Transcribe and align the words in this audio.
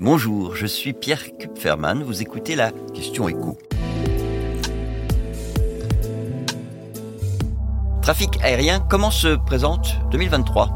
Bonjour, 0.00 0.56
je 0.56 0.64
suis 0.64 0.94
Pierre 0.94 1.36
Kupferman, 1.36 2.02
vous 2.02 2.22
écoutez 2.22 2.56
la 2.56 2.72
question 2.94 3.28
écho. 3.28 3.58
Trafic 8.00 8.42
aérien, 8.42 8.80
comment 8.80 9.10
se 9.10 9.36
présente 9.36 9.98
2023 10.10 10.70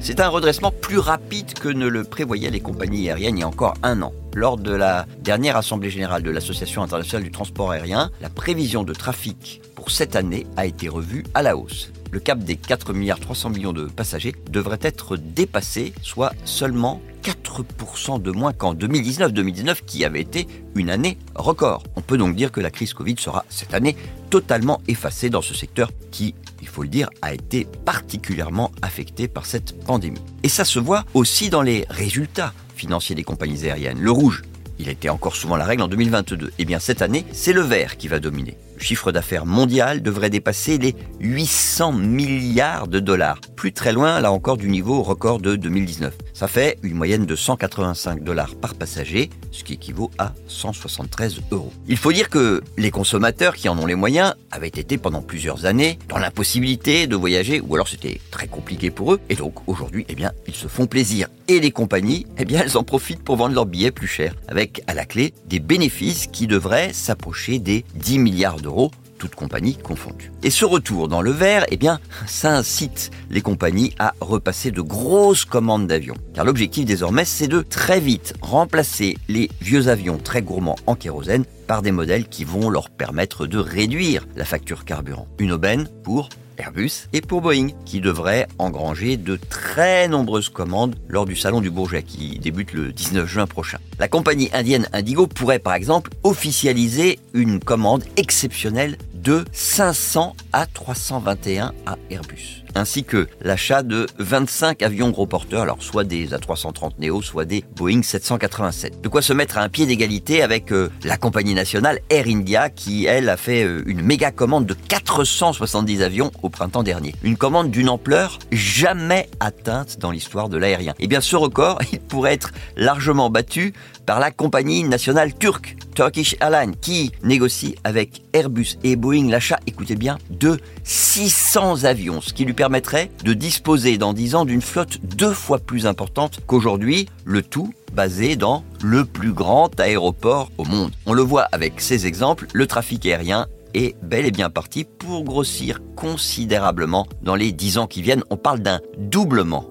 C'est 0.00 0.20
un 0.20 0.28
redressement 0.28 0.70
plus 0.72 0.98
rapide 0.98 1.52
que 1.52 1.68
ne 1.68 1.86
le 1.86 2.02
prévoyaient 2.02 2.50
les 2.50 2.60
compagnies 2.60 3.10
aériennes 3.10 3.36
il 3.36 3.40
y 3.40 3.44
a 3.44 3.48
encore 3.48 3.74
un 3.82 4.00
an. 4.00 4.14
Lors 4.34 4.56
de 4.56 4.72
la 4.72 5.06
dernière 5.20 5.56
Assemblée 5.56 5.90
générale 5.90 6.22
de 6.22 6.30
l'Association 6.30 6.82
internationale 6.82 7.24
du 7.24 7.30
transport 7.30 7.70
aérien, 7.70 8.10
la 8.20 8.30
prévision 8.30 8.84
de 8.84 8.92
trafic 8.92 9.60
pour 9.74 9.90
cette 9.90 10.16
année 10.16 10.46
a 10.56 10.66
été 10.66 10.88
revue 10.88 11.24
à 11.34 11.42
la 11.42 11.56
hausse 11.56 11.90
le 12.10 12.20
cap 12.20 12.38
des 12.40 12.56
4 12.56 12.92
milliards 12.92 13.20
300 13.20 13.50
millions 13.50 13.72
de 13.72 13.86
passagers 13.86 14.34
devrait 14.50 14.78
être 14.82 15.16
dépassé, 15.16 15.92
soit 16.02 16.32
seulement 16.44 17.00
4% 17.22 18.20
de 18.20 18.30
moins 18.30 18.52
qu'en 18.52 18.74
2019-2019 18.74 19.84
qui 19.86 20.04
avait 20.04 20.20
été 20.20 20.48
une 20.74 20.90
année 20.90 21.18
record. 21.34 21.82
On 21.96 22.00
peut 22.00 22.18
donc 22.18 22.34
dire 22.34 22.50
que 22.50 22.60
la 22.60 22.70
crise 22.70 22.94
Covid 22.94 23.16
sera 23.18 23.44
cette 23.48 23.74
année 23.74 23.96
totalement 24.30 24.80
effacée 24.88 25.30
dans 25.30 25.42
ce 25.42 25.54
secteur 25.54 25.90
qui, 26.10 26.34
il 26.60 26.68
faut 26.68 26.82
le 26.82 26.88
dire, 26.88 27.08
a 27.22 27.34
été 27.34 27.66
particulièrement 27.84 28.70
affecté 28.82 29.28
par 29.28 29.46
cette 29.46 29.84
pandémie. 29.84 30.20
Et 30.42 30.48
ça 30.48 30.64
se 30.64 30.78
voit 30.78 31.04
aussi 31.14 31.50
dans 31.50 31.62
les 31.62 31.86
résultats 31.88 32.52
financiers 32.74 33.14
des 33.14 33.24
compagnies 33.24 33.64
aériennes. 33.64 34.00
Le 34.00 34.10
rouge, 34.10 34.42
il 34.80 34.88
était 34.88 35.10
encore 35.10 35.36
souvent 35.36 35.56
la 35.56 35.64
règle 35.64 35.82
en 35.82 35.88
2022. 35.88 36.46
Et 36.46 36.52
eh 36.60 36.64
bien 36.64 36.78
cette 36.78 37.02
année, 37.02 37.24
c'est 37.32 37.52
le 37.52 37.60
vert 37.60 37.96
qui 37.96 38.08
va 38.08 38.18
dominer. 38.18 38.56
Le 38.80 38.84
chiffre 38.86 39.12
d'affaires 39.12 39.44
mondial 39.44 40.00
devrait 40.00 40.30
dépasser 40.30 40.78
les 40.78 40.96
800 41.20 41.92
milliards 41.92 42.88
de 42.88 42.98
dollars. 42.98 43.38
Plus 43.54 43.74
très 43.74 43.92
loin, 43.92 44.20
là 44.20 44.32
encore, 44.32 44.56
du 44.56 44.70
niveau 44.70 45.02
record 45.02 45.38
de 45.38 45.54
2019. 45.54 46.14
Ça 46.32 46.48
fait 46.48 46.78
une 46.82 46.94
moyenne 46.94 47.26
de 47.26 47.36
185 47.36 48.24
dollars 48.24 48.54
par 48.54 48.74
passager, 48.74 49.28
ce 49.52 49.64
qui 49.64 49.74
équivaut 49.74 50.10
à 50.16 50.32
173 50.46 51.42
euros. 51.50 51.70
Il 51.88 51.98
faut 51.98 52.10
dire 52.10 52.30
que 52.30 52.62
les 52.78 52.90
consommateurs 52.90 53.54
qui 53.54 53.68
en 53.68 53.78
ont 53.78 53.84
les 53.84 53.94
moyens 53.94 54.34
avaient 54.50 54.68
été 54.68 54.96
pendant 54.96 55.20
plusieurs 55.20 55.66
années 55.66 55.98
dans 56.08 56.16
l'impossibilité 56.16 57.06
de 57.06 57.16
voyager, 57.16 57.60
ou 57.60 57.74
alors 57.74 57.86
c'était 57.86 58.18
très 58.30 58.46
compliqué 58.46 58.90
pour 58.90 59.12
eux, 59.12 59.20
et 59.28 59.34
donc 59.34 59.56
aujourd'hui, 59.68 60.06
eh 60.08 60.14
bien, 60.14 60.32
ils 60.46 60.54
se 60.54 60.68
font 60.68 60.86
plaisir. 60.86 61.28
Et 61.48 61.60
les 61.60 61.70
compagnies, 61.70 62.26
eh 62.38 62.46
bien, 62.46 62.62
elles 62.62 62.78
en 62.78 62.84
profitent 62.84 63.22
pour 63.22 63.36
vendre 63.36 63.54
leurs 63.54 63.66
billets 63.66 63.90
plus 63.90 64.06
chers, 64.06 64.34
avec 64.48 64.69
à 64.86 64.94
la 64.94 65.04
clé 65.04 65.34
des 65.46 65.60
bénéfices 65.60 66.26
qui 66.26 66.46
devraient 66.46 66.92
s'approcher 66.92 67.58
des 67.58 67.84
10 67.94 68.18
milliards 68.18 68.60
d'euros 68.60 68.90
toutes 69.20 69.34
compagnies 69.34 69.76
confondues. 69.76 70.32
Et 70.42 70.50
ce 70.50 70.64
retour 70.64 71.06
dans 71.06 71.20
le 71.20 71.30
vert, 71.30 71.66
eh 71.68 71.76
bien, 71.76 72.00
ça 72.26 72.56
incite 72.56 73.10
les 73.30 73.42
compagnies 73.42 73.94
à 73.98 74.14
repasser 74.20 74.70
de 74.70 74.80
grosses 74.80 75.44
commandes 75.44 75.86
d'avions. 75.86 76.16
Car 76.34 76.44
l'objectif 76.44 76.86
désormais, 76.86 77.26
c'est 77.26 77.46
de 77.46 77.60
très 77.60 78.00
vite 78.00 78.32
remplacer 78.40 79.18
les 79.28 79.50
vieux 79.60 79.88
avions 79.88 80.18
très 80.18 80.40
gourmands 80.40 80.78
en 80.86 80.94
kérosène 80.94 81.44
par 81.70 81.82
des 81.82 81.92
modèles 81.92 82.26
qui 82.26 82.42
vont 82.42 82.68
leur 82.68 82.90
permettre 82.90 83.46
de 83.46 83.56
réduire 83.56 84.26
la 84.34 84.44
facture 84.44 84.84
carburant. 84.84 85.28
Une 85.38 85.52
aubaine 85.52 85.86
pour 86.02 86.28
Airbus 86.58 87.06
et 87.12 87.20
pour 87.20 87.42
Boeing, 87.42 87.68
qui 87.84 88.00
devrait 88.00 88.48
engranger 88.58 89.16
de 89.16 89.36
très 89.36 90.08
nombreuses 90.08 90.48
commandes 90.48 90.96
lors 91.06 91.26
du 91.26 91.36
Salon 91.36 91.60
du 91.60 91.70
Bourget 91.70 92.02
qui 92.02 92.40
débute 92.40 92.72
le 92.72 92.92
19 92.92 93.24
juin 93.24 93.46
prochain. 93.46 93.78
La 94.00 94.08
compagnie 94.08 94.50
indienne 94.52 94.88
Indigo 94.92 95.28
pourrait 95.28 95.60
par 95.60 95.74
exemple 95.74 96.10
officialiser 96.24 97.20
une 97.34 97.60
commande 97.60 98.02
exceptionnelle 98.16 98.98
de 99.14 99.44
500 99.52 100.34
à 100.52 100.66
321 100.66 101.72
à 101.86 101.96
Airbus, 102.10 102.64
ainsi 102.74 103.04
que 103.04 103.26
l'achat 103.40 103.82
de 103.82 104.06
25 104.18 104.82
avions 104.82 105.10
gros 105.10 105.26
porteurs, 105.26 105.62
alors 105.62 105.82
soit 105.82 106.04
des 106.04 106.28
A330 106.28 106.92
Neo, 106.98 107.22
soit 107.22 107.44
des 107.44 107.64
Boeing 107.76 108.02
787. 108.02 109.00
De 109.00 109.08
quoi 109.08 109.22
se 109.22 109.32
mettre 109.32 109.58
à 109.58 109.62
un 109.62 109.68
pied 109.68 109.86
d'égalité 109.86 110.42
avec 110.42 110.72
euh, 110.72 110.90
la 111.04 111.16
compagnie 111.16 111.54
nationale 111.54 112.00
Air 112.10 112.26
India, 112.26 112.70
qui 112.70 113.06
elle 113.06 113.28
a 113.28 113.36
fait 113.36 113.64
euh, 113.64 113.82
une 113.86 114.02
méga 114.02 114.30
commande 114.30 114.66
de 114.66 114.74
470 114.74 116.02
avions 116.02 116.30
au 116.42 116.48
printemps 116.48 116.82
dernier. 116.82 117.14
Une 117.22 117.36
commande 117.36 117.70
d'une 117.70 117.88
ampleur 117.88 118.38
jamais 118.52 119.28
atteinte 119.40 119.98
dans 119.98 120.10
l'histoire 120.10 120.48
de 120.48 120.56
l'aérien. 120.56 120.92
Et 120.98 121.04
eh 121.04 121.06
bien 121.06 121.20
ce 121.20 121.36
record, 121.36 121.78
il 121.92 122.00
pourrait 122.00 122.34
être 122.34 122.50
largement 122.76 123.30
battu 123.30 123.72
par 124.06 124.20
la 124.20 124.30
compagnie 124.30 124.82
nationale 124.84 125.34
turque 125.34 125.76
Turkish 125.94 126.34
Airlines 126.40 126.74
qui 126.80 127.12
négocie 127.22 127.76
avec 127.84 128.22
Airbus 128.32 128.76
et 128.82 128.96
Boeing 128.96 129.28
l'achat, 129.28 129.58
écoutez 129.66 129.96
bien, 129.96 130.18
de 130.30 130.58
600 130.84 131.84
avions, 131.84 132.20
ce 132.20 132.32
qui 132.32 132.44
lui 132.44 132.54
permettrait 132.60 133.10
de 133.24 133.32
disposer 133.32 133.96
dans 133.96 134.12
10 134.12 134.34
ans 134.34 134.44
d'une 134.44 134.60
flotte 134.60 134.98
deux 135.02 135.32
fois 135.32 135.58
plus 135.58 135.86
importante 135.86 136.40
qu'aujourd'hui, 136.46 137.08
le 137.24 137.40
tout 137.40 137.72
basé 137.94 138.36
dans 138.36 138.64
le 138.82 139.06
plus 139.06 139.32
grand 139.32 139.80
aéroport 139.80 140.50
au 140.58 140.64
monde. 140.64 140.92
On 141.06 141.14
le 141.14 141.22
voit 141.22 141.48
avec 141.52 141.80
ces 141.80 142.06
exemples, 142.06 142.48
le 142.52 142.66
trafic 142.66 143.06
aérien 143.06 143.46
est 143.72 143.96
bel 144.02 144.26
et 144.26 144.30
bien 144.30 144.50
parti 144.50 144.84
pour 144.84 145.24
grossir 145.24 145.80
considérablement 145.96 147.06
dans 147.22 147.34
les 147.34 147.50
10 147.50 147.78
ans 147.78 147.86
qui 147.86 148.02
viennent. 148.02 148.24
On 148.28 148.36
parle 148.36 148.60
d'un 148.60 148.80
doublement 148.98 149.64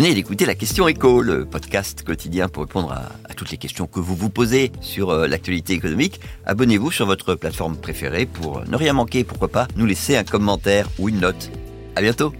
venez 0.00 0.14
d'écouter 0.14 0.46
la 0.46 0.54
question 0.54 0.88
écho, 0.88 1.20
le 1.20 1.44
podcast 1.44 2.04
quotidien 2.04 2.48
pour 2.48 2.62
répondre 2.62 2.90
à, 2.90 3.34
toutes 3.34 3.50
les 3.50 3.58
questions 3.58 3.86
que 3.86 4.00
vous 4.00 4.16
vous 4.16 4.30
posez 4.30 4.72
sur 4.80 5.10
euh, 5.10 5.26
l'actualité 5.26 5.74
économique. 5.74 6.22
Abonnez-vous 6.46 6.90
sur 6.90 7.04
votre 7.04 7.34
plateforme 7.34 7.76
préférée 7.76 8.24
pour 8.24 8.66
ne 8.66 8.76
rien 8.78 8.94
manquer, 8.94 9.24
pourquoi 9.24 9.48
pas 9.48 9.68
nous 9.76 9.84
laisser 9.84 10.16
un 10.16 10.24
commentaire 10.24 10.88
ou 10.98 11.10
une 11.10 11.20
note. 11.20 11.50
À 11.96 12.00
bientôt! 12.00 12.32